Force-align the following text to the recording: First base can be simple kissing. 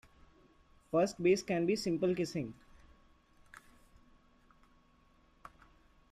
First 0.89 1.21
base 1.21 1.43
can 1.43 1.67
be 1.67 1.75
simple 1.75 2.15
kissing. 2.15 2.55